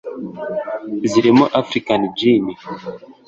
zirimo 1.09 1.45
African 1.61 2.01
Gin 2.17 2.45